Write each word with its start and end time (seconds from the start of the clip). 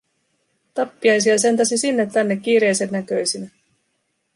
Tappiaisia 0.73 1.39
säntäsi 1.39 1.77
sinne 1.77 2.05
tänne 2.05 2.35
kiireisen 2.37 2.89
näköisinä. 2.91 3.49